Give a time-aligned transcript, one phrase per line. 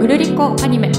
[0.00, 0.92] うるりこアニメ。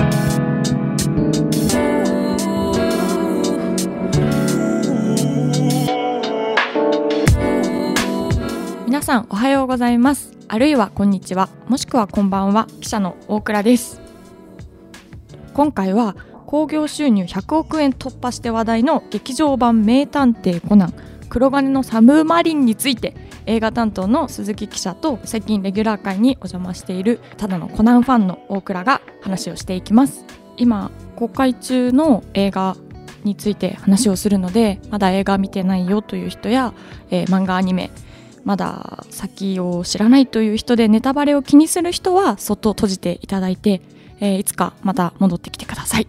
[8.86, 10.34] 皆さんおはようございます。
[10.50, 11.48] あるいはこんにちは。
[11.70, 12.68] もしくはこんばんは。
[12.82, 14.02] 記者の大倉です。
[15.54, 20.94] 今回は興行収入100億円突破して話題の劇場版名探偵コナン
[21.30, 23.16] 黒金のサムーマリンについて
[23.50, 30.24] 映画担当の鈴木記者と最近レギュラー会にお邪魔しているただのコナンファンの大倉が話をしていきます。
[30.56, 32.78] 今公開中の映画
[33.24, 36.74] について話をするのでまだ映画見てないよという人や、
[37.10, 37.90] えー、漫画アニメ
[38.46, 43.82] まだ先を知らないという人でネタバレを気にする人はそっと閉じていただいて、
[44.20, 46.08] えー、いつかまた戻ってきてください。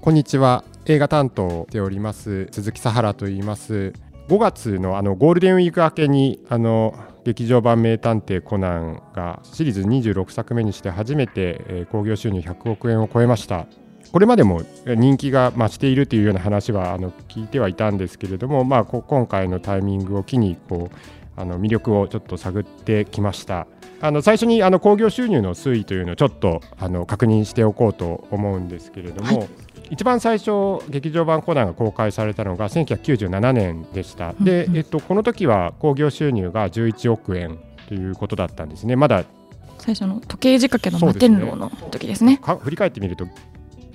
[0.00, 0.64] こんにちは。
[0.86, 3.92] 映画担当しております鈴木さはらと言います。
[4.28, 13.66] 5月のあのゴールデンウィーク明けにあの劇場版名探偵コナンがシリーズ26作目にして初めて興行、収入100億円を超えました。
[14.12, 23.66] これまでも人気が増しているというような話はあの聞いてはいたんですけれども、まあ、今回のタイミングを機にこうあの魅力をちょっと探ってきました。
[24.00, 29.48] あの最初に興行収入の推移というのをちょっとあの確認しておこうと思うんですけれども、はい、
[29.90, 38.96] 一番最初劇場版コナンが公開されたのが1997年でした、で、えっと、この時は興行収入が11億円ということだったんですね。
[38.96, 39.24] まだ
[39.78, 43.28] 最初の時計仕掛けの摩天楼の時ですね、ね、振り返ってみると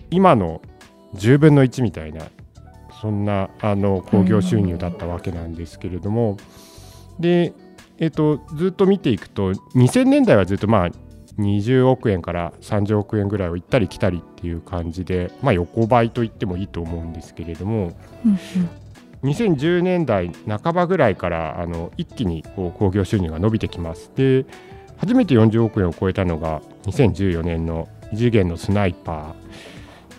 [0.10, 0.62] 今の
[1.16, 2.26] 10分の1みたいな
[3.02, 6.38] そんなあの興行収入だったわけなんですけれども、
[7.20, 7.54] で、
[7.98, 10.90] えーと、ずっと見ていくと2000年代はずっとまあ
[11.40, 17.94] 20億円から30億円ぐらいを行ったり来たりっていう感じで、まあ、横ばいと言ってもいいと思うんですけれども、
[18.26, 18.32] うん
[19.24, 24.12] うん、2010年代半ばぐらいからあの一気にこう興行収入が伸びてきます。
[24.16, 24.46] で
[24.98, 29.34] 初めて40億円を超えたのが2014年の異次元のスナイパ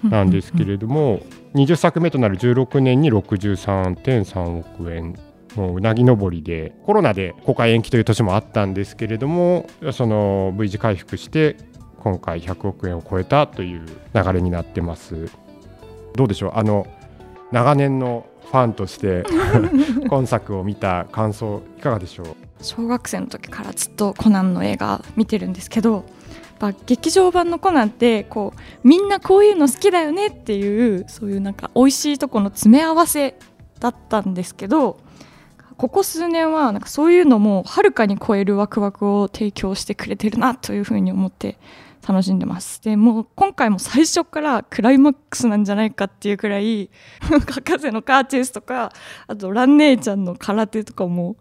[0.04, 1.20] ーなんですけれども、
[1.54, 5.16] 20作目となる16年に63.3億円
[5.56, 11.56] もううなぎ登りでコロナで公開延期という年もあったんですけれどもその V 字回復して
[12.00, 13.82] 今回100億円を超えたという
[14.14, 15.28] 流れになってます。
[16.16, 16.52] どうでしょう？
[16.54, 16.86] あの
[17.52, 19.24] 長年のファンとして
[20.08, 22.26] 今作を見た感想いかがでしょう？
[22.60, 26.04] 小学生の時からずっとコナンの映画見てるんですけど
[26.86, 33.34] 劇場版のコナンってこうみんなこういうの好きだよねっていうそういうなんか美味しいとこの詰め合わせ
[33.80, 34.98] だったんですけど
[35.82, 41.58] ここ数年はなんかそういうのもはるかに超えるワクワクを提供してくれてるなというふうに思って
[42.06, 42.80] 楽しんでます。
[42.84, 46.88] でもう今回も最初から クライマックスなんじゃないかっていうくらい
[47.20, 48.92] 博士のカーチェイスとか
[49.26, 51.34] あとラン姉ちゃんの空手とかも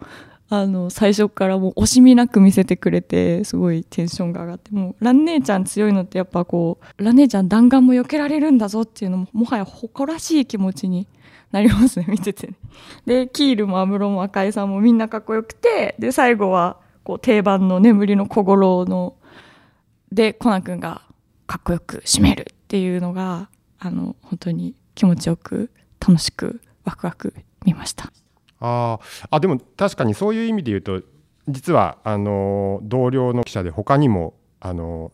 [0.50, 11.08] あの最初からもう惜しみなく見せてくれてすごいテンションが上がってもうラン姉ちゃん強いのってやっぱこうラン姉ちゃん弾丸も避けられるんだぞっていうのももはや誇らしい気持ちに
[11.52, 12.54] なりますね見てて、ね、
[13.06, 19.16] でキールも安室も赤井さんもみんなかっこよくてで最後はこう定番の眠りの小五郎の
[20.12, 21.02] でコナン君が
[21.48, 27.34] かっこよく締めるっていうのがあの本当に気持ちよく楽しくワクワク
[27.66, 28.12] 見ました。
[28.60, 29.00] あ
[29.32, 31.02] あでも確かにそういう意味で言うと
[31.48, 35.12] 実はあの同僚の記者で他にもあの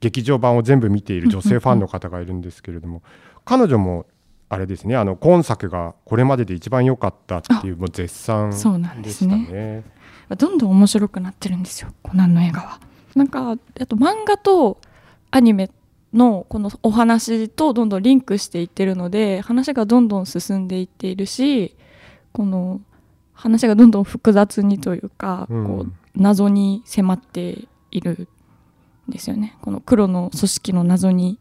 [0.00, 3.02] 劇場版を全部見ている女性ファンの方がいるんですけれども
[3.44, 4.06] 彼女も
[4.48, 9.84] あれですねあの今作がこれまでで一番良かったっていうもう絶賛でしたねそうなんですね。
[10.36, 12.80] どんどん面白くなってるんですよコナンの映画は。
[13.14, 14.78] なんかあと漫画と
[15.30, 15.70] アニメ
[16.12, 21.76] のこのお話とどんどんリンクしていってるので話がどんどん進んでいっているし
[22.32, 22.80] この
[23.34, 28.28] 話がどんどん複雑にというか、うん、こう謎に迫っている
[29.08, 29.56] んですよね。
[29.60, 31.38] この黒の組織の謎に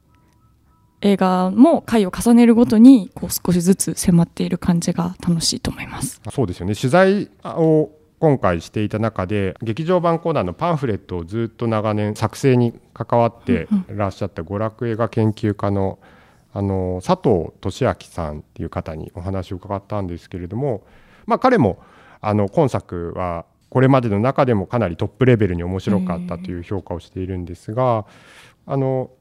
[1.06, 6.20] 映画も回を重ねるごとにこう少しずつ迫っている感じが楽しいと思います。
[6.32, 6.76] そうですよね。
[6.76, 16.00] 取材を今回していた中で劇場版コーナーのパンフレットをずっと長年作成に関わってらっしゃった娯楽映画研究家の
[16.54, 20.88] あの佐藤俊明さんっていう方にお話を伺ったんですけれども、
[21.28, 21.84] まあ、彼も
[22.22, 28.06] あの今作はこれまでの中でもかなりトップレベルに面白かったという評価をしているんですが
[28.66, 29.12] あの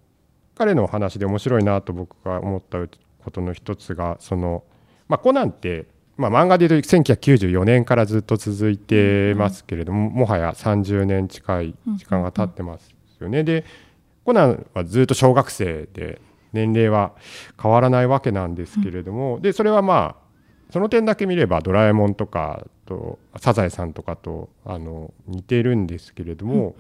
[0.55, 2.79] 彼の話で面白いなと僕が思った
[3.25, 4.62] ことの一つがその、
[5.09, 5.87] まあ、コナンって、
[6.17, 13.43] まあ、漫画でいうと1994年からずっと続いてますけれども、もはや30年近い時間が経ってますよね。
[13.43, 13.65] で
[14.25, 16.21] コナンはずっと小学生で
[16.53, 17.12] 年齢は
[17.61, 20.25] 変わらないわけなんですけれども、でそれはまあ
[20.71, 26.75] その点だけ見れば「ドラえもん」とかと「サザエさん」とかとあの似てるんですけれども、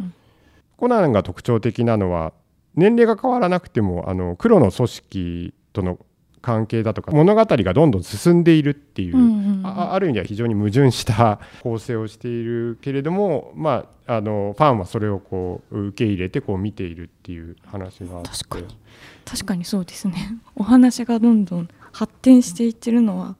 [0.76, 2.32] コナンが特徴的なのは
[2.76, 5.98] 年齢が変わらなくてもあの黒の組織との
[6.44, 18.30] 関係だとか物語がどんどん進んでいるっていう、うんうん、あある意味では非常に矛盾した構成をしているけれども、まあ、あのファンはそれをこう受け入れてこう見ているっていう話があって。
[18.30, 18.78] 確かに。
[19.24, 20.38] 確かにそうですね。
[20.54, 23.36] お話がどんどん発展していってるのは。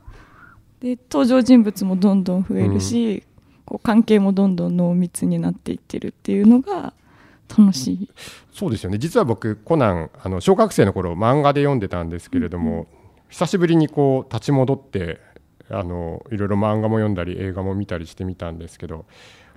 [0.81, 3.23] で登場人物もどんどん増えるし、うん、
[3.67, 6.95] こう関係もどんどん濃密になっていってるっていうのが
[7.59, 8.11] 楽しい、
[8.53, 8.99] そうですよね。
[8.99, 12.87] 実は僕コナンあの小学生の頃漫画で読んでたんですけれども、うん、
[13.29, 15.21] 久しぶりにこう立ち戻って
[15.71, 19.07] あのいろいろ漫画も読んだり映画も見たりしてみたんですけど、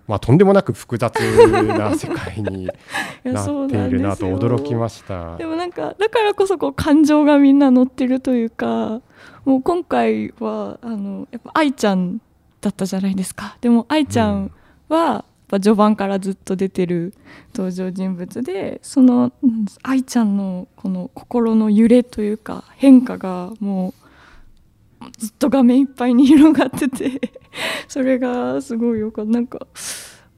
[0.08, 2.70] まあ、とんでもなく複雑な世界に
[3.26, 5.36] なっているなと驚きました。
[5.38, 9.02] でもなんかだからこそこう感情がみんな乗ってるというか
[9.46, 12.22] もう今回はあのやっぱ愛ちゃん
[12.62, 13.58] だったじゃないですか。
[13.62, 14.52] でも愛ちゃん
[14.90, 17.14] は、ぱ序盤からずっと出てる
[17.54, 19.32] 登場人物でその
[19.84, 23.94] 愛ちゃんのこの心の揺れというか変化がも
[25.02, 27.34] うずっと画面いっぱいに広がってて
[27.88, 29.32] それがすごいよかった。
[29.32, 29.68] なんか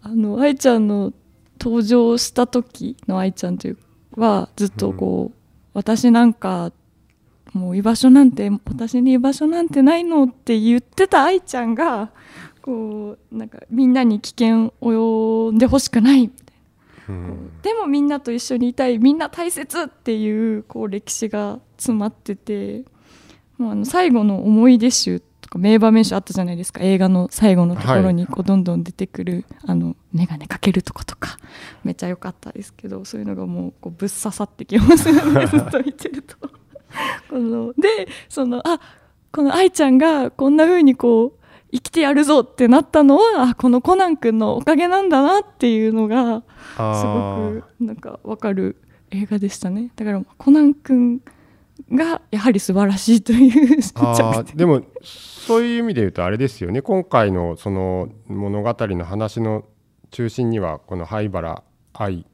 [0.01, 1.13] あの愛ちゃんの
[1.59, 3.77] 登場した時の愛ちゃんという
[4.15, 5.33] はずっとこう、うん、
[5.73, 6.71] 私なんか
[7.53, 12.11] もう居場所なんて私に居場所なんてないのって言ってた愛ちゃんが
[12.69, 16.21] こうなんかみんなに危険を及んでほしくない。
[16.21, 16.57] みたい
[17.07, 22.83] な、うん、でもみんなと一緒にいたいみんな大切っていうこう歴史が詰まってて
[23.57, 26.81] もうあの最後の思い出集とか名場面集あったじゃないですか。
[26.81, 31.39] 映画の最後のところにこうどんどん出てくる、はい、あの眼鏡かけるとことか。
[31.83, 35.09] めっちゃ良かったですけどそういうのがもうこうぶっ刺さってきます。
[35.09, 36.37] よねずっと見てると。
[36.37, 38.79] このでそのあ
[39.31, 41.38] この愛ちゃんがこんな風にこう
[41.71, 48.77] 生きてやるぞってなったのはこのコナン君のおかげなんだなっていうのがすごくなんか分かる
[49.11, 49.91] 映画でしたね。
[49.95, 51.21] だからコナン君
[51.91, 56.81] がやはり素晴らしいというあ でもそういう意味で言うとあれですよね。
[56.81, 59.65] 今回のその物語の話の
[60.11, 61.63] 中心にはこの灰原
[61.93, 62.25] 愛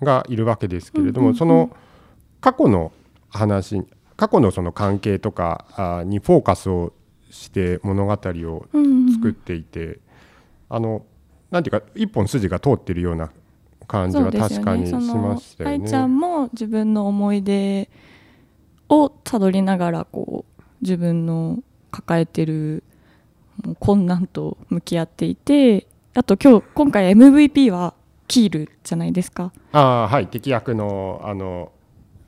[0.00, 1.70] がいるわけですけれども、その
[2.40, 2.92] 過去の
[3.28, 3.82] 話
[4.16, 6.92] 過去のその関係とかにフォーカスを
[7.34, 8.66] して物語を
[9.12, 9.98] 作っていて、うん、
[10.70, 11.04] あの
[11.50, 13.30] なんていうか一本筋が通ってるような
[13.88, 15.84] 感じは確かにしましたよね。
[15.84, 17.90] 愛ちゃんも自分の思い出
[18.88, 21.58] をたどりながらこう自分の
[21.90, 22.84] 抱えてる
[23.80, 27.94] 困難と向き合っていてあと今日今回 MVP は
[28.28, 29.52] キールじゃないですか。
[29.72, 31.72] あはい敵役のあの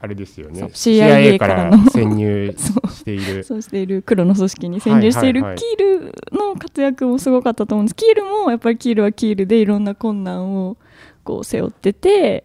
[0.06, 10.76] あれですよね CIA から潜入している そうしている黒の組織に潜入しているキールの活躍もすごかったと思うんですキールもやっぱりキールはキールでいろんな困難を
[11.24, 12.44] こう背負ってて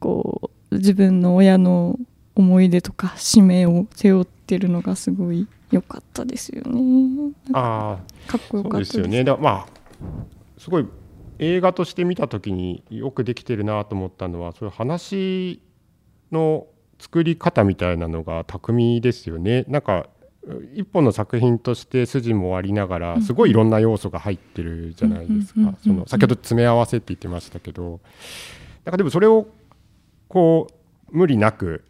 [0.00, 1.98] こう自分の親の
[2.34, 7.32] 思い出とか使命を背負ってるのがすごい良かったですよね。
[7.52, 7.98] あ
[8.28, 9.24] あかっこよかったですよね。
[9.24, 9.66] だまあ
[10.56, 10.86] すごい
[11.38, 15.60] 映画として見た時によくできてるなと思ったのはそういう話
[16.32, 16.66] の
[16.98, 19.64] 作り方みたいなのが巧みですよね。
[19.68, 20.08] なんか
[20.74, 25.74] 一本の作品として筋もありながらすごいいろんな要素が入ってるじゃないですか。
[25.82, 28.00] その先ほど詰め合わせって言ってましたけど、
[28.84, 29.46] なんかでもそれを
[30.28, 30.68] こ
[31.10, 31.82] う無理なく、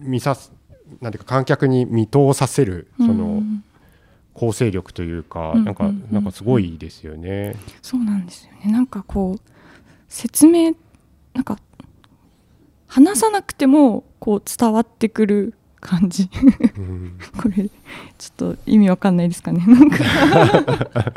[0.00, 0.52] 見さす
[1.00, 3.42] なんていうか観客に見通させるその
[4.34, 7.54] 構成力というか、なんかなんかすごいですよね。
[7.80, 8.72] そうなんですよね。
[8.72, 9.40] なんかこう
[10.08, 10.72] 説明
[11.32, 11.58] なんか
[12.86, 16.28] 話さなくてもこう伝わってくる感じ。
[17.40, 17.68] これ
[18.18, 19.64] ちょっと意味わかんないですかね。
[19.66, 19.96] なんか。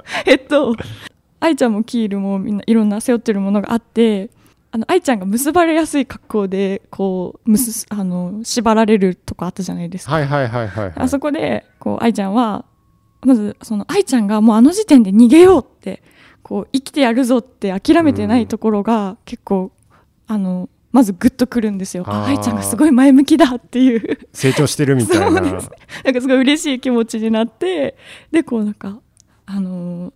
[0.26, 0.76] えっと
[1.40, 4.30] 愛ちゃんもキールもみんないろんな背負ってるものがあって
[4.72, 12.66] あの愛ちゃんが結ばれやすい格好でこうむすあの縛られるとこあったじゃないですか、はいはいはいはい、はい、あそこでこう愛ちゃんは
[13.22, 16.04] まずその愛ちゃんがもうあの時点で逃げようって
[16.44, 19.72] こう生きてやるぞって諦めてないところが結構
[20.28, 22.04] あのまずグッとくるんですよ。
[22.08, 24.20] あ愛ちゃんがすごい前向きだっていう。
[24.34, 25.42] 成長してるみたいな。
[25.42, 25.68] なんか
[26.20, 27.96] すごい嬉しい気持ちになって
[28.32, 29.00] でこうなんか
[29.46, 30.14] あの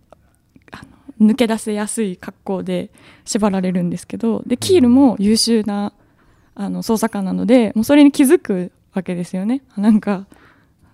[0.72, 0.82] あ
[1.20, 2.90] の抜け出せやすい格好で
[3.24, 5.92] 縛られるんですけどでキールも優秀な
[6.56, 9.62] あの捜査官なのでもうそれに気づくわけですよね。
[9.76, 10.26] なんか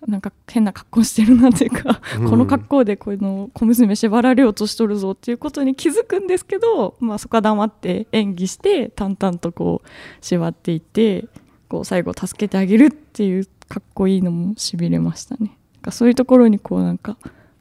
[0.07, 9.89] なんか変な格好してるなっていうか、うん、この格好でこの小娘縛られようとしとるぞっていうことに気づくんですけど、まあ、そこは黙って演技して淡々とこう
[10.25, 11.27] 縛っていって
[11.69, 15.57] こう最後助けてあげるっていうかっこいいのもしびれましたね。
[15.81, 17.17] かそういうところにこうなんか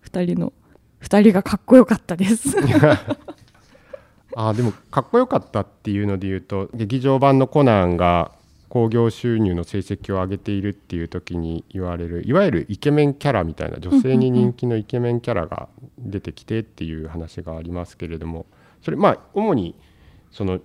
[0.05, 0.53] 2人の
[1.01, 2.55] 2人がかっこよかったです。
[4.35, 8.31] あでもかっこよかったっていうので言うと劇場版のコナンが
[8.69, 18.45] 興行収入の成績を上げているっていう時に言われるいわゆるイケメンキャラみたいな女性に人気のイケメンキャラが出てきてっていう話がありますけれども
[18.81, 19.75] それまあ主に
[20.31, 20.59] その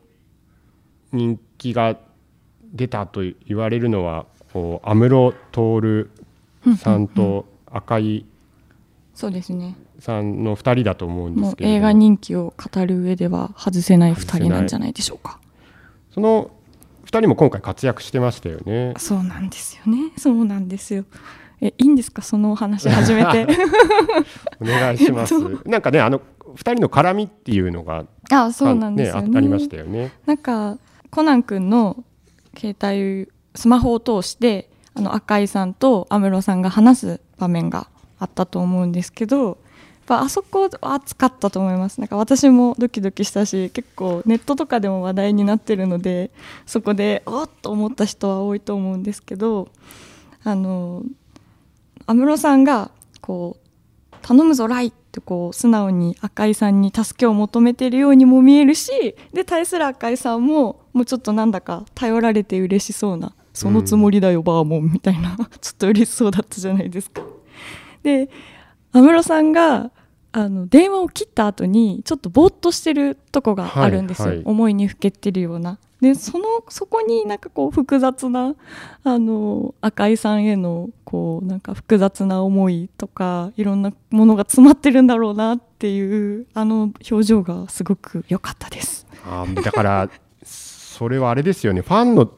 [1.12, 1.96] 人気が
[2.72, 6.10] 出たと言われるのはこう安室徹
[6.76, 8.26] さんと赤井
[9.14, 9.76] そうですね。
[10.00, 11.78] さんの2人だと思うんですけれども。
[11.78, 15.38] 映画人気を語る上では外せない2人なんじゃないでしょうか。
[16.12, 16.50] その
[17.04, 18.94] 2人も今回活躍してましたよね。
[18.98, 21.04] そうなんですよねそうなんですよ
[21.60, 22.22] えいいんですか？
[22.22, 23.46] そのお話始めて
[24.60, 25.34] お願いします。
[25.68, 26.20] なんかねあの
[26.54, 30.12] 2人の絡みっていうのがあそうなんですよねあありましたよね。
[30.26, 30.78] なんか
[31.10, 32.02] コナン君の
[32.58, 39.58] 携帯スマホを通してあの赤井さんと安室さんが話す場面があったと思うんですけど
[40.06, 46.30] ぱあそこは熱かったと思いますなんか私もドキドキしたし結構ネットとかでも話題になってるので
[46.66, 49.68] そこでおっと思った人は多いと思うんですけど
[50.42, 51.02] あの
[52.06, 67.22] 安室さんがこう頼むぞライってこう素直に赤井さんに助けを求めてるようにも見えるしで対する赤井さんももうちょっとなんだか頼られて嬉しそうなそのつもりだよ、バーモンみたいな ちょっと嬉しそうだったじゃないですか。
[68.02, 68.28] で
[68.94, 69.90] 安室さんが
[70.32, 74.44] あの電話を切った後にちょっとぼーっとしてるとこがあるんですよ、はいはい。
[74.46, 75.78] 思いにふけってるような。
[76.00, 78.54] でそのそこになんかこう複雑な
[79.04, 89.06] あの赤井さんへのこうなんか複雑な思いとかいろんなものが詰まってるんだろうなっていうあの表情がすごく良かったです。
[89.24, 90.10] あーだから
[90.42, 91.80] それはあれですよね。
[91.80, 92.30] ファンの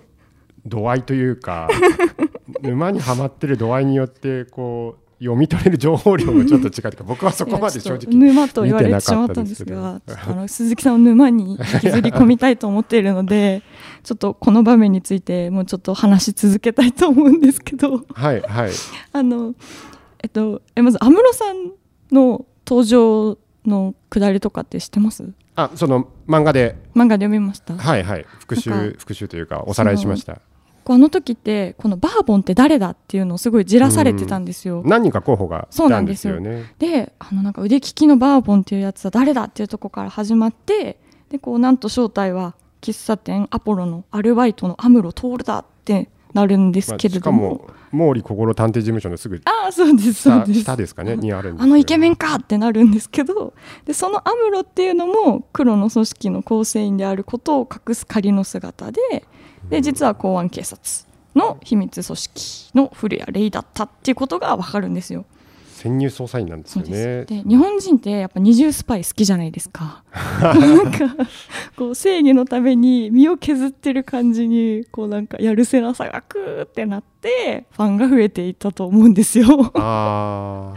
[0.64, 1.68] 度合いというか
[2.62, 13.62] 沼にはまってる度合いによってこう読み取れる情報量がちょっと違うというか僕はそこまで正直沼と言われてしまったんですがあの鈴木さんを沼に引きずり込みたいと思っているので
[14.04, 18.04] ちょっとこの場面についてもうちょっと話し続けたいと思うんですけど。
[18.12, 18.70] はいはい。
[19.12, 19.54] あの
[20.22, 21.72] えっとえまず安室さん
[22.12, 25.24] の登場のくだりとかって知ってます？
[25.54, 26.76] あその漫画で。
[26.94, 27.76] 漫画で読みました。
[27.76, 28.26] はいはい。
[28.40, 30.40] 復習復習というかおさらいしました
[30.86, 34.82] こうあの時ってこのバーボンって誰だっていうのをすごいじらされてたんですよ。
[34.86, 36.72] 何人か候補がいたんですよね。
[36.78, 50.60] であのなんか腕利きのバーボンっていうやつは誰だっていうところから始まってでこうなんと正体は喫茶店アポロのアルバイトのアムロトールだってなるんですまあけれども、しかも毛利小五郎探偵事務所のすぐああそうですそう下です。
[50.60, 53.54] 下ですかねにあるんですよあのイケメンかってなるんですけど
[53.86, 59.00] でそのアムロっていうのも黒の組織の構成員であることを隠す仮の姿で
[59.68, 60.80] で実は公安警察
[61.34, 65.24] の秘密組織の古谷レイだったっていうことが分かるんですよ。
[65.76, 70.02] 潜入捜査員なんですよねで日本人ってやっぱ二重スパイ好きじゃないですか
[70.40, 71.14] なんか
[71.76, 79.70] こう正義のために身を削ってる感じにこうなんかやるせなさがクーってなってファンが増えていったと思うんですよ。
[79.74, 80.72] あ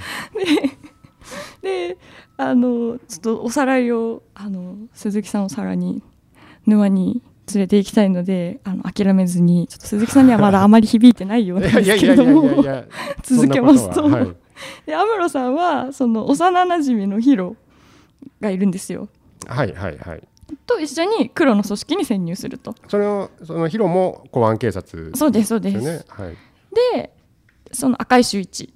[1.62, 1.98] で
[2.36, 6.03] あのちょっとおさらいをあの鈴木さんをさらに
[6.65, 7.22] 沼に
[7.53, 12.63] 連れて行きたいのであの諦めずにちょっと鈴木さんにはまだあまり響いてないようあなんですけれども。
[13.24, 14.03] 続けますと。
[14.03, 14.36] ははい。
[14.86, 17.56] で安室さんはその幼なじみのヒロ
[18.41, 19.10] がいるんですよ。
[19.48, 20.27] はいはいはい。
[20.65, 22.75] と一緒に黒の組織に潜入すると。
[22.88, 26.06] そのそのヒロも公安警察そうですそうです。
[26.10, 26.36] はい。
[26.94, 27.13] で
[27.72, 28.74] その赤井秀一。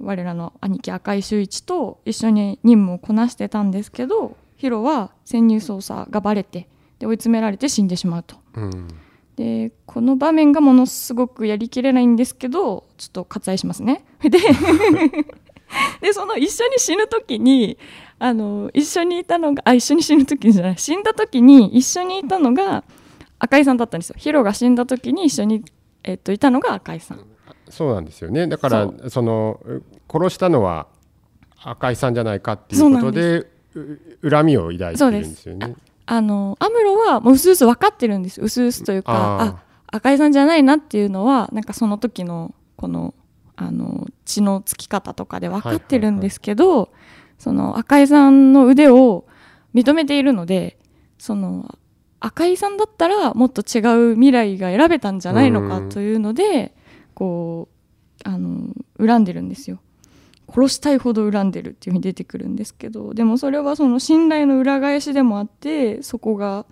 [0.00, 6.68] 我らの兄貴赤井秀一と一緒に任務をこなしてたんですけどヒロは潜入捜査がバレて
[7.04, 8.36] で追い詰められて死んでしまうと。
[8.54, 8.88] うん。
[9.36, 14.04] でこの場面がものすごくやりきれないんですけどちょっと割愛しますね。
[14.22, 14.30] で
[16.00, 17.76] でその一緒に死ぬ時に
[18.18, 20.78] あの一緒にいたのがあ一緒に死ぬ時じゃない。
[20.78, 22.84] 死んだ時に一緒にいたのが
[23.38, 24.16] 赤井さんだったんですよ。
[24.18, 25.64] ヒロが死んだ時に一緒に、
[26.04, 27.20] えっと、いたのが赤井さん。
[27.68, 28.46] そうなんですよね。
[28.46, 29.60] だからその
[30.08, 30.86] 殺したのは
[31.60, 35.74] 赤井さんじゃないかっていうことでう恨みを抱いてるんですよね
[36.06, 38.40] あのアムロはもう薄々分かってるんです。
[38.40, 39.48] 薄々というかあー。
[39.50, 43.14] あ赤井さんじゃないなっていうのはなんかその時のこの
[43.56, 46.92] あの血のつき方とかで分かってるんですけど、
[47.38, 49.24] その赤井さんの腕を
[49.72, 50.78] 認めているので
[51.18, 51.78] その
[52.18, 53.80] 赤井さんだったらもっと違
[54.12, 55.88] う未来が選べたんじゃないのかうん。
[55.90, 56.74] というので
[57.14, 57.68] こ
[58.24, 59.78] うあの恨んでるんですよ。
[60.48, 66.66] 殺したいほど恨んでるっていうふうに出てくるんですけどでもそれはその信頼の裏返しでもあってそこが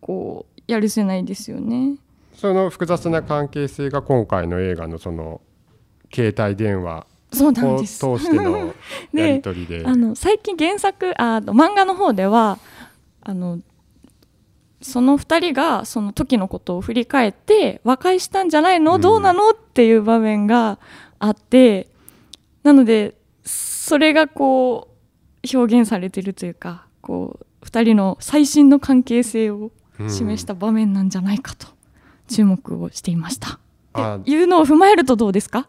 [0.00, 1.96] こうやるせないですよね。
[2.34, 5.40] その複雑な関係性が今回の映画のその
[6.14, 8.74] 携帯電話そうなんを通ですしての
[9.12, 9.84] でやり取りで。
[9.84, 12.58] あの最近原作あの漫画の方では
[13.22, 13.60] あの
[14.80, 19.00] その2人がその時のことを振り返って和解したんじゃないの、うん。
[19.00, 19.50] どうなの？
[19.50, 20.78] っていう場面が
[21.18, 21.88] あって
[22.62, 23.17] なので
[23.88, 24.88] それがこ
[25.52, 31.66] う表現されてるというかこう2人の最新の関係性をうん示した場面なんじゃないかと
[32.28, 33.58] 注目をしていました。
[33.94, 35.68] あっていうのを踏まえるとどうですか？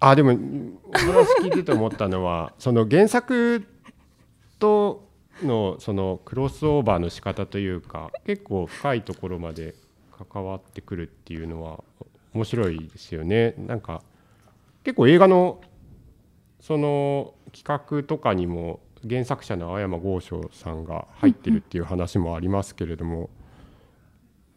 [0.00, 0.32] あでもお
[0.98, 3.64] 話聞いてて思ったのは その原作
[4.58, 5.06] と
[5.44, 9.74] のそのクロスオーバーの仕方というか結構深いところまで
[10.32, 11.84] 関わってくるっていうのは
[12.34, 13.54] 面白いですよね。
[13.58, 14.02] なんか
[14.82, 15.60] 結構映画の
[16.60, 23.30] その企画とかにも原作者の青山剛昌さんが入ってるっていう話もありますけれども、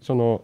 [0.01, 0.43] その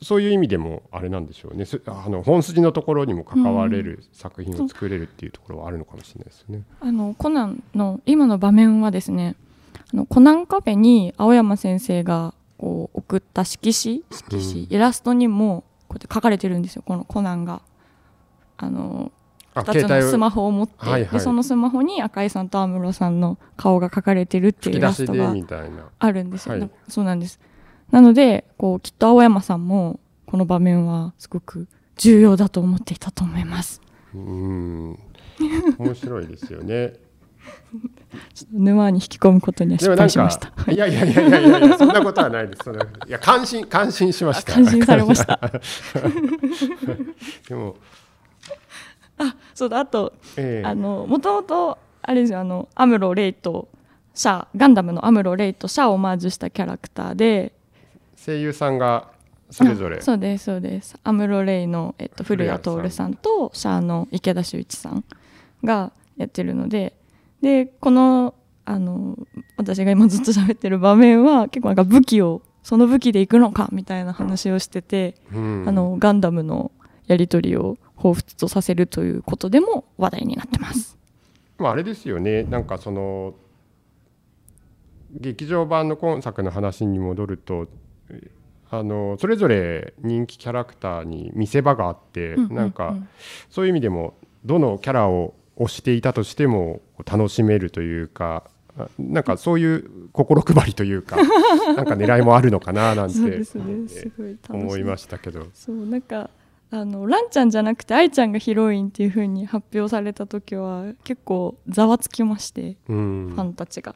[0.00, 1.64] そういう意味でもあれなんでしょうね。
[1.64, 6.62] すあの本筋のところにも関われる作品を作れるっていうところはあるのかもしれないですよね。
[6.80, 9.34] あのコナンの今の場面はですね
[9.92, 17.62] あのコナンカフェに青山先生がこう送った色紙色紙、イラストにもこうやって書かれてるんですよこのコナンが。
[18.56, 19.17] あのあ
[19.62, 21.10] 2つのスマホホを持って、はいはい。
[21.10, 25.34] でそのスマホに赤井さんと安室さんの顔が描かれてるっていうイラストが。
[25.98, 26.60] あるんですよ、はい。
[26.60, 27.40] なそうなんです。
[27.90, 33.80] なのでこうきっと青山さんもこの場面はすごく重要だと思っていたと思います。
[34.14, 34.98] うん。
[35.78, 36.94] 面白いですよね。
[38.52, 40.50] 沼に引き込むことには失敗しました。
[40.50, 40.76] かい。
[40.76, 42.70] やいやいやいやいやいやそんなことはないです。
[43.06, 44.52] いや感心感心しました。
[44.54, 45.40] 感心されました。
[47.48, 47.76] でも、
[49.54, 49.80] そうだ。
[49.80, 50.66] あとええ。
[50.66, 53.68] あのもともとあれですよあのアムロレイと
[54.14, 57.52] シャアガンダムのアムロレイとシャアをオマージュしたキャラクターで
[58.16, 59.10] 声優さんが
[59.50, 59.98] それぞれ。
[59.98, 60.96] あそうですそうです。
[61.04, 65.04] アムロレイの、えっと、古谷徹さんとシャアの池田秀一さん
[65.64, 66.94] がやってるので
[67.40, 68.34] でこの
[68.64, 69.16] あの
[69.56, 75.64] 私が今ずっと喋ってる場面は結構なんか武器をその武器で行くのかみたいな話をしてて、うん。
[75.66, 76.70] あのガンダムの
[77.06, 80.96] やり取りを彷彿とさせるということでも話題になってます。
[81.58, 83.34] まあ、あれですよねなんかその
[85.12, 87.66] 劇場版の今作の話に戻ると
[88.10, 88.30] え
[88.70, 92.96] あのそれぞれ人気キャラクターに見せ場があって、うんうんうんなんか
[93.50, 98.44] そういう意味でもどのキャラを推していたとしても楽しめるというか
[98.78, 101.16] あなんかそういう心配りというか
[101.74, 103.42] なんか狙いもあるのかななんて
[104.48, 105.46] 思いましたけど。
[105.52, 106.30] そうなんか
[106.70, 113.32] あのランちゃんじゃなくて愛ちゃんがヒロインっていう風に発表された時は結構ざわつきまして、うん。
[113.34, 113.94] ファンたちが。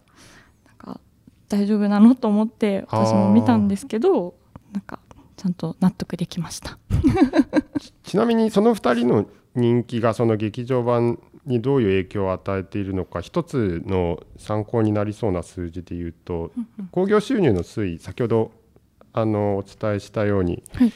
[0.67, 1.01] なんか
[1.49, 2.15] 大丈夫なの？
[2.15, 4.35] と思って私も見たんですけど
[4.73, 5.01] なんか
[5.37, 6.79] ちゃんと納得できました。
[8.05, 16.53] ちなみにその2人の人気がその劇場版にどういう影響を与えているのか一つの参考になりそうな数字でいうと
[16.93, 18.53] 興行収入の推移先ほど
[19.13, 20.93] あのお伝えしたように、はい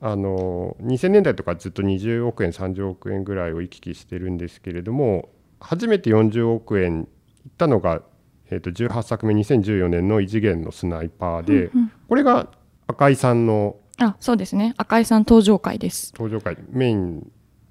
[0.00, 5.28] あの2000年代とかずっと20億円30億円ぐらいを行き来してるんですけれども
[5.60, 7.08] 初めて40億円
[7.44, 8.02] いったのが、
[8.50, 11.70] えー、と18作目2014年の異次元のスナイパーで、
[12.08, 12.48] これが
[12.86, 14.74] 赤井さんのあそうですね。
[14.76, 16.12] 赤井さん登場回です。
[16.14, 17.22] 登場回メインっ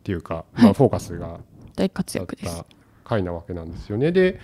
[0.04, 0.63] ていうか、はい。
[0.63, 1.40] まあ、フォーカスが
[1.76, 2.58] 大活躍です。
[2.58, 2.66] た
[3.06, 4.12] 回なわけなんですよね。
[4.12, 4.40] で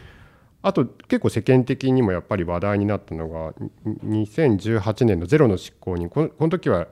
[0.61, 6.87] あと結構世間的にもやっぱり話題になったのがに2018年の「ゼロの執行人」このこの時は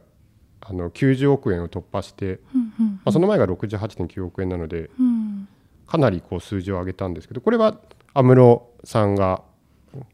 [0.61, 5.47] あの90億円を突破して、まあ、その前が68.9億円なのでうん。
[5.91, 7.75] かなりこう数字を上げたんですけどこれは
[8.13, 9.41] 安室さんが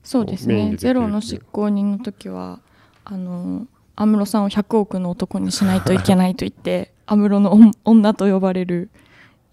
[0.01, 0.73] そうですね。
[0.75, 2.61] ゼロの執行人の時は
[3.05, 8.89] あの安室さんを100億の男にしないといけないと言って 安室の女女と呼ばれる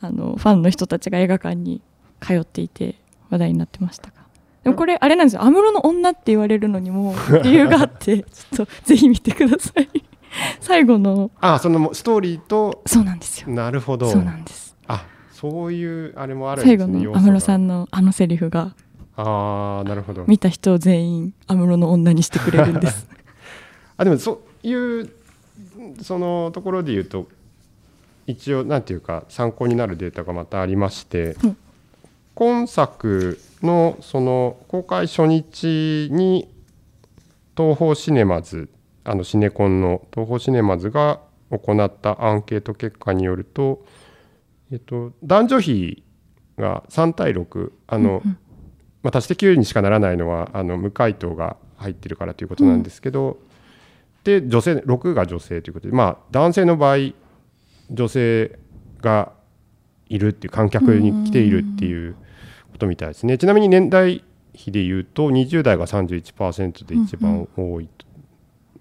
[0.00, 1.82] あのファンの人たちが映画館に
[2.20, 2.94] 通っていて
[3.28, 4.24] 話題になってましたが。
[4.62, 5.42] でもこれあれなんですよ。
[5.42, 9.90] 安室の女って言われるのにも 理由があってちょっとぜひ見てください
[10.60, 11.30] 最後の。
[11.40, 12.82] あそのストーリーと。
[12.86, 13.48] そうなんですよ。
[13.48, 14.10] なるほど。
[14.10, 14.76] そうなんです。
[14.86, 18.74] あそういうあれもあるん最後ですねの安室さんんのあのセリフが。
[19.16, 20.24] ああなるほど。
[20.26, 23.08] 見た人を全員安室の女にしてくれるんです。
[23.96, 25.10] あでもそういう
[26.02, 27.28] そのところで言うと
[28.26, 31.56] 一応なんていうか参考になるデータがまたありまして、うん。
[32.34, 36.48] 今作のその公開初日に
[37.56, 38.68] 東宝シネマズ
[39.04, 43.84] あのシネコンの東宝シネマズが行ったアンケート結果によると、
[44.72, 46.02] えっと、男女比
[46.58, 48.22] が3対6あの、
[49.02, 53.38] まあ、足して9にしかならないのはあの無回答が入ってるからということなんですけど、
[54.24, 57.12] で女性6が女性ということで、まあ、男性の場合
[57.90, 58.58] 女性
[59.02, 59.32] が
[60.08, 62.16] いるっていう観客に来ているっていう
[62.72, 63.36] ことみたいですね。
[63.36, 68.06] ちなみに年代比でいうと20代が31%で一番多いと。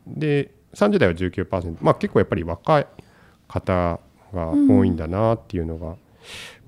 [0.07, 2.87] で30代は19%、まあ、結構やっぱり若い
[3.47, 3.99] 方
[4.33, 5.95] が多いんだなっていうのが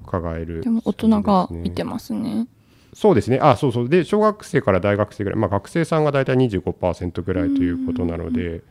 [0.04, 2.48] 伺える、でも大人が見てますね。
[2.94, 8.62] そうですね、あそうそう、で、小学生から大学生ぐらい、まあ、学生さんが大体25%ぐらいということなので、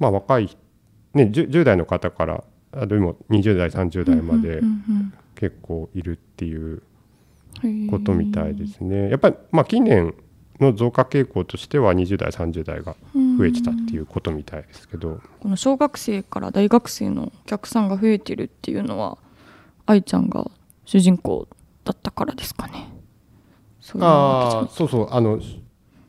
[0.00, 0.56] まあ、若い、
[1.14, 6.82] ね10、10代の方から、あでも20代、30代までうん結構いるっていう
[7.62, 9.10] うんうんことみたいですね。
[9.10, 10.14] やっぱり、まあ、近年
[10.62, 12.96] の増加傾向としては、20代、30代が
[13.38, 19.18] 増えてたっていうことみたいですけど、この小学生から大学生のお客さんが増えてるっていうのは
[19.86, 20.50] 愛ちゃんが
[20.84, 21.46] 主人公
[21.84, 22.88] だったからですかね。
[23.80, 25.40] そうああそうそうあの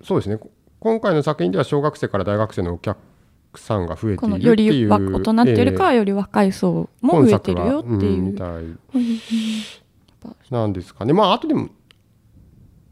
[0.03, 0.37] そうですね。
[0.37, 2.97] こ今回の作品では小学生から大学生のお客
[3.55, 8.21] さんが増えているっていうよりわ大人っていうよりかはより若い層も増えてるよっていう。
[8.21, 8.77] みたいうん
[10.49, 11.13] なんですかね。
[11.13, 11.69] まああとでも、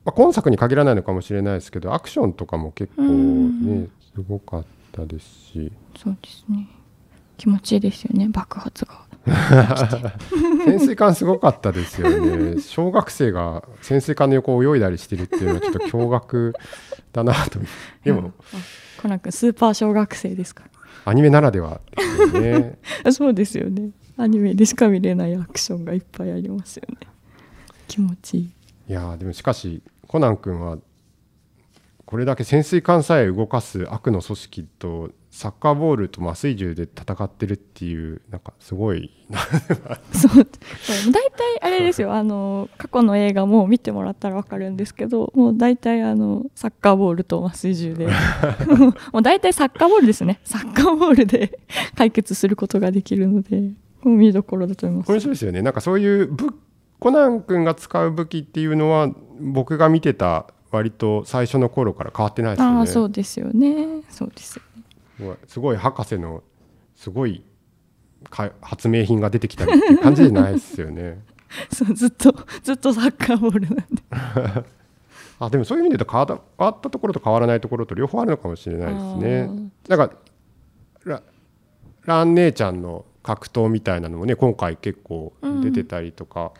[0.06, 6.68] まあ、今作に限らないのかもしれないですけどアクションとかも結構うんねすごかったですしそうですね。
[7.38, 9.06] 気持ちいいですよね爆発が。
[10.66, 16.54] 潜水艦すごかったですよね小学生が潜水艦の横を泳いだりしてるっていうのはちょっと驚愕
[17.14, 17.60] だなと
[18.04, 18.34] でも
[19.00, 20.64] コナン君スーパー小学生ですか？
[21.06, 23.12] アニメならではですよねら。
[23.14, 23.92] そうですよね。
[24.18, 26.98] アニメでしか見れないアクションがいっぱいありますよね。
[27.88, 28.52] 気持ちいい。
[28.88, 30.78] いやーでもしかしコナン君は
[32.06, 39.10] これだけ潜水艦さえ動かす悪の組織とサッカーボールと麻酔銃で戦ってるっていうなんかすごい
[40.12, 40.46] そう。
[41.10, 42.13] 大体あれですよ。
[42.13, 48.08] あの過去の映画も見てもらったら分かるんですけどもう大体あのサッカーボールと麻酔銃で。
[49.13, 50.41] もう大体サッカーボールですね。
[50.44, 51.60] サッカーボールで
[51.96, 53.72] 解決することができるので
[54.04, 55.12] もう見どころだと思います。
[55.13, 55.62] 面白いですよね。
[55.62, 56.54] なんかそういう武
[57.02, 59.10] コナン君が使う武器っていうのは
[59.40, 62.78] 僕が見てた割と最初の頃から変わってないですよね。
[62.78, 64.04] ああそうですよね。
[64.08, 64.58] そうです
[65.20, 65.36] よね。
[65.48, 66.44] すごい博士の
[66.96, 67.44] すごい
[68.30, 71.24] か発明品が出てきたりっていう感じじゃないですよね。
[71.74, 74.64] そうずっとずっとサッカーボールなんで。
[75.40, 79.50] あでもそういう意味で言うと変わった変わったところと変わらないところと両方あるのかもしれないですね。
[79.88, 80.12] なんか
[81.04, 81.24] ラ
[82.06, 85.34] ラン姉ちゃんの格闘みたいなのもね今回結構
[85.64, 86.52] 出てたりとか、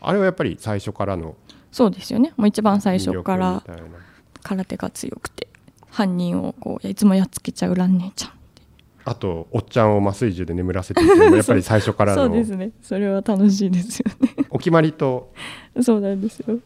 [0.00, 1.36] あれはやっぱり最初からの
[1.70, 2.32] そうですよね。
[2.36, 3.62] もう一番最初から
[4.42, 5.48] 空手が強くて
[5.90, 8.32] 犯人をこういつもやっつけちゃう蘭姉ちゃん
[9.04, 12.70] あとおっちゃんを麻酔銃で眠らせて やっぱり最初からそうのですね。
[12.82, 14.04] それは楽しいですよ
[14.50, 15.32] お決まりと
[15.74, 16.58] ねそうなんですよ。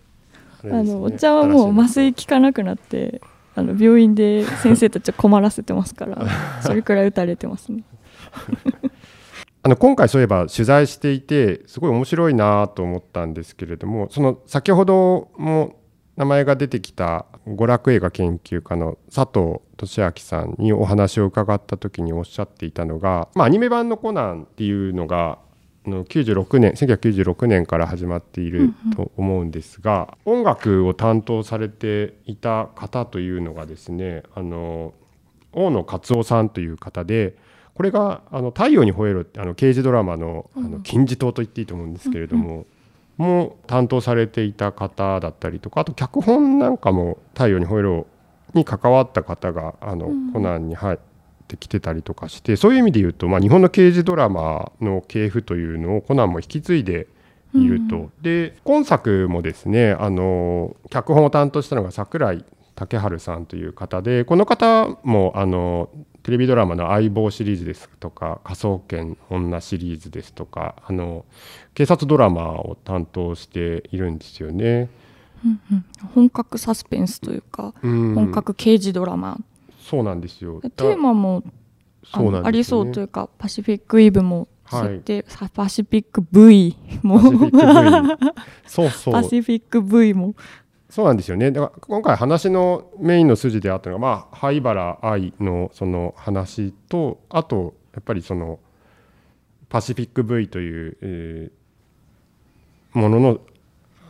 [0.64, 3.20] あのおっちゃんはもう麻酔効かなくなって
[3.54, 6.24] あの病院で先生たちを困らせてますから
[6.62, 7.82] それくらい打たれてますね
[9.64, 15.76] あの今回そういえば取材していてすごい面白いなと思ったんですけれどもその先ほども
[16.16, 25.38] 名前が出てきた娯楽映画研究家の佐藤俊明さんにお話を伺った時におっしゃっていたのが、まあ、アニメ版のコナンっていうのが
[25.84, 34.94] 96年1996年から始まっていると思うんですが、音楽を担当されていた方というのがですねあの
[35.52, 37.36] 大野勝夫さんという方で
[37.74, 42.66] これがあの太陽に吠えろってあの刑事ドラマのあの金字塔と言っていいと思うんですけれども、
[43.16, 48.06] も担当されていた方だったりとかあと脚本なんかも「太陽に吠えろ」
[48.54, 50.98] に関わった方があの、コナンに入っ
[51.48, 57.06] てきてたりとかしてそういう意味で言うと、まあ、日本の刑事ドラマの系譜というのをコナンも引き継いで
[57.54, 58.10] いると。
[58.20, 65.88] で今作もですねあの脚本を担当したのが桜井武春さんという方でこの方もあの
[66.22, 71.24] テレビドラマの「相棒」シリーズですとか「科捜研女」シリーズですとかあの
[71.74, 74.88] 警察ドラマを担当しているんですよね。
[76.14, 78.14] 本格サスペンスというか、うん。
[78.14, 79.38] 本格刑事ドラマ。
[79.80, 80.60] そうなんですよ。
[80.60, 81.42] テーマも
[82.12, 82.48] あのそうなんですよね。
[82.48, 84.88] ありそうというかパシフィックイブもはい。
[84.88, 87.18] 設定、さパシフィック V も。
[87.18, 88.32] パシフィック V
[88.66, 89.14] そうそう。
[89.14, 90.34] パシフィック V も
[90.92, 91.50] そうなんですよね。
[91.50, 98.58] だから今回話のメインの筋であったのが、まあ、灰原愛のその話と、あと、やっぱりその、
[99.70, 103.40] パシフィック V という、えーものの、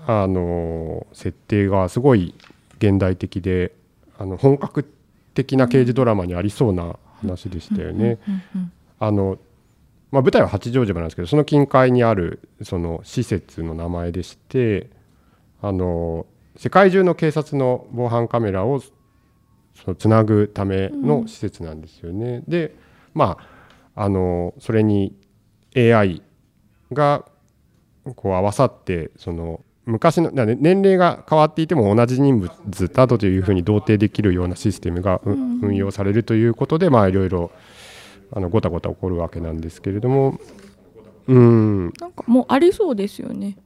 [0.08, 2.34] あのー設定がすごい
[2.78, 3.76] 現代的で、
[4.18, 4.84] あの本格
[5.34, 8.18] 的な刑事ドラマにありそうな話でしたよね。
[8.98, 9.38] あの
[10.10, 14.90] まあ、舞台は八丈島なんですけどその近海にあるその施設の名前でして
[15.62, 18.90] あの世界中の警察の防犯カメラをそ
[19.86, 22.42] のつなぐための施設なんですよね。
[22.46, 22.74] で
[23.14, 23.38] ま
[23.94, 25.14] ああのそれに
[25.76, 26.22] AI
[26.92, 27.24] が
[28.16, 35.60] こう合わさってその昔の年齢が変わっていても同じ人物だというふうに同定できるようなシステムが、ううん。
[35.62, 37.50] 運用されるということでまあいろいろ
[38.32, 40.38] あのごたごた起こるわけなんですけれども。
[41.26, 41.92] うん。
[42.00, 43.56] なんかもうありそうですよね。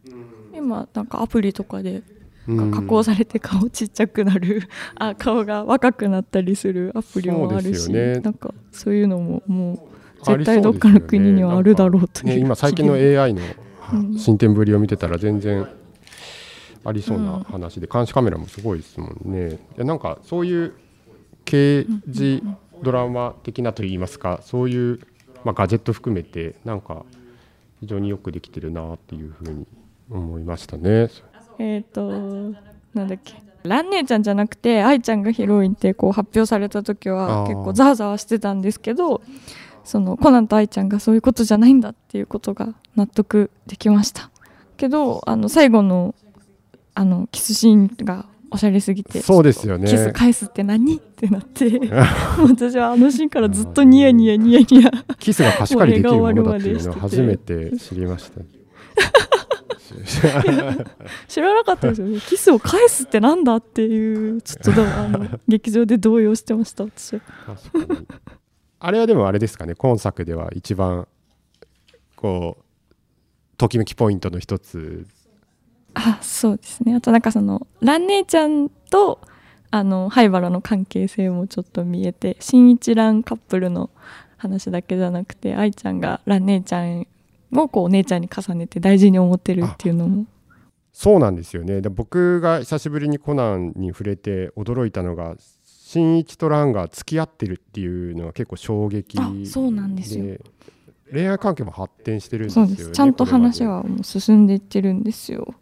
[0.54, 2.15] 今なんかアプリとかでうん
[2.46, 4.62] 加工されて顔ちっちゃくなる。
[4.96, 8.20] あ顔が若くなったりするアプリもあるし、ね。
[8.20, 9.88] なんかそういうのもも
[10.22, 13.42] う絶対どっかの国にはあるだろうというね、今最近の AI の
[13.92, 14.18] うん。
[14.18, 15.66] 進展ぶりを見てたら全然
[16.84, 19.54] ありそうな話で、監視カメラもすごいですもんね。
[19.54, 20.72] いやなんかそういう
[21.44, 22.42] 刑事
[22.82, 25.00] ドラマ的なといいますかそういう、
[25.44, 27.04] まあ、ガジェット含めてなんか
[27.80, 29.66] 非常によくできてるなっていうふうに
[30.10, 31.08] 思いましたね。
[31.58, 32.10] えっ、と
[32.94, 33.34] なんだっけ。
[33.66, 39.22] ラン姉ちゃんじゃなくて愛ちゃんがヒロインってこう発表された時は結構ざわざわしてたんですけど
[39.84, 44.30] そのコナンと愛ちゃんがそういうことじゃないんだっていうことが納得できました。
[44.76, 46.14] けどあの最後の
[46.94, 49.88] あのキスシーンがおしゃれすぎてそうですよね。
[49.88, 50.96] キス返すって何？
[50.96, 51.80] ってなって
[52.38, 58.40] 私はあのシーンからずっとニヤニヤニヤニヤキスが貸し借りできるものだっていうのを初めて知りました。
[61.28, 62.20] 知らなかったですよね。
[62.20, 67.20] キスを返すってなんだっていうちょっとだあの劇場で動揺してました私。
[68.78, 69.74] あれはでもあれですかね。
[69.74, 71.06] 今作では一番
[72.14, 72.64] こう
[73.56, 75.06] ときめきポイントの一つ。
[75.94, 76.94] あそうですね。
[76.94, 79.20] あとなんかその蘭姉ちゃんと
[79.70, 83.90] あの灰原の関係性もちょっと見えて新一蘭カップルの
[84.36, 87.06] 話だけじゃなくて愛ちゃんが蘭姉ちゃん
[87.64, 90.26] をこうお姉ちゃんに重ねて大事に思ってるっていうのも。
[90.92, 91.80] そうなんですよね。
[91.80, 100.38] で僕が久しぶりにコナンに触れて驚いたのが新一と蘭が付き合ってるっていうのは結構衝撃あそうなんですよ。
[101.12, 102.90] 恋愛関係も発展してるんですよねそうです。
[102.92, 105.54] ちゃんと話はもう進んでいってるんですよ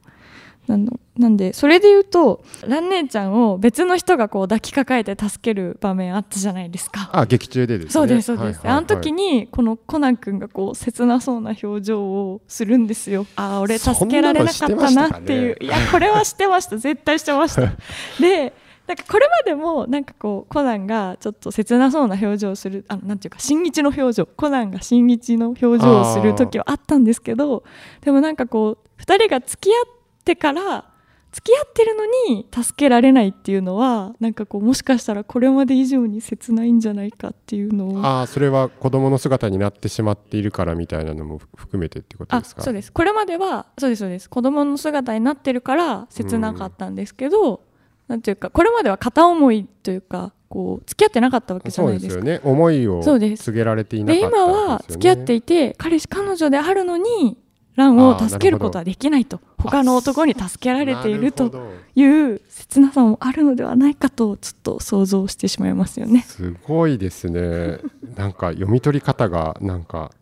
[0.67, 7.11] なんのなんでそれで言うと蘭姉ちゃんを別の人がこう抱きかかえて助ける場面あったじゃないですか。
[7.13, 7.91] であ劇中でですね。
[7.93, 8.79] そうですそうです、はいはいはい。
[8.79, 13.27] あの時にこのコナン君がこう切なそうな表情をするんですよ。
[13.37, 16.79] ああ俺助けられなかったなっていう、そんいやこれはしてました。
[16.79, 17.63] 絶対してました。
[18.21, 18.53] で
[18.87, 24.27] なんかこれまでもなんかこうコナンがちょっと切なそうな表情をするあのなんていうか新一の表情。
[24.27, 27.63] コナンが新一の表情をする時はあったんですけど
[28.01, 30.04] でもなんかこう2人が付き合って
[30.37, 30.93] から
[31.33, 32.05] 付き合ってるの
[32.37, 38.07] に助けられないっていうのはなんかこうもしかしたらこれまで以上に切ないんじゃないかっていうのを。
[38.07, 42.63] ああそれは子供の姿になってしまっているからみたいなのも含めてってことあですか？
[42.63, 42.93] そうです。
[42.93, 44.31] これまではそうですそうです。
[44.31, 47.63] 子供の姿になってるから切なかったんですけど、
[48.07, 52.23] なんていうかこれまでは片思いというかこう付き合ってなかったわけじゃそうないですか。
[52.23, 52.41] ですよね。
[52.45, 57.39] 思いを告げられていなでかった今は付き合っていて彼氏彼女であるのに
[57.77, 59.41] 蘭を助けることはできないと。
[59.59, 66.23] 他の男に助けられているという切なさもあるのではないかとちょっと想像してしまいますよね。
[66.23, 67.79] すごいですね。
[68.17, 70.13] なんか読み取り方がなんか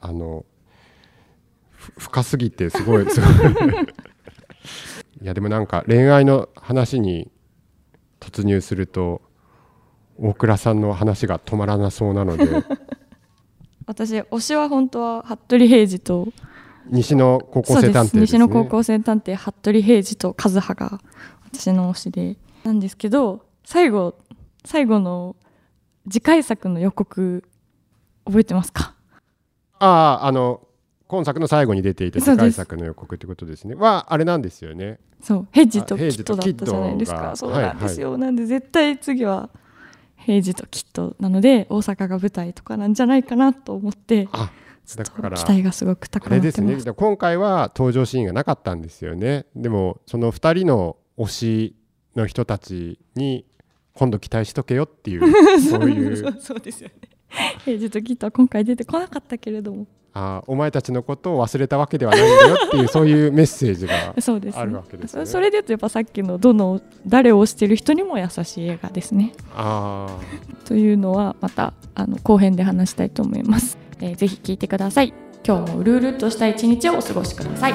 [0.00, 0.44] あの
[1.70, 3.30] ふ深すぎてすごいすごい。
[5.22, 7.30] いやでもなんか恋愛の話に
[8.20, 9.22] 突入すると
[10.18, 12.48] 大倉さんの話が止まらなそうなので。
[13.86, 16.28] 私推しは本当は服部平次と
[16.90, 18.20] 西の高校生探偵ですね。
[18.22, 21.00] 西の高校生探偵服部平次と和葉が
[21.44, 24.14] 私の推しでなんですけど最後
[24.64, 25.36] 最後の
[26.10, 27.44] 次回作の予告
[28.24, 28.94] 覚えてますか？
[29.78, 30.60] あああの
[31.06, 33.74] 今作の最後に出ていた次回作の予告ってことですね。
[33.74, 37.36] はあれなんですよねそう平次とキットだったじゃないですか。
[37.36, 39.50] そうなんですよ、なんで絶対次は
[40.16, 44.28] 平次とキットなので大阪が舞台とかなんじゃないかなと思って
[44.96, 46.76] だから期待がすごく高まってですね。
[46.96, 49.46] 今回は登場シーンがなかったんですよね。
[49.54, 51.76] でもその2人の推し
[52.16, 53.44] の人たちに
[53.92, 55.20] 今度期待しとけよっていう
[55.60, 56.30] そういそう。
[56.30, 57.08] うそうですよね。
[57.64, 59.86] 平次とキットは今回出てこなかったけれども。
[60.14, 63.94] あお前たちのことを忘れたわけではないんだよっていう そういうメッセージが
[64.58, 65.26] あるわけですね。
[65.26, 69.32] そそれでとやっぱさっきのどの誰を推してる人にも優しい映画ですね。
[69.54, 70.08] あ
[70.64, 75.12] というのはまたあの後編で話したいと思います、えーぜひ聞いてください。
[75.46, 77.74] 今日もうるうるっとした一日をお過ごしください。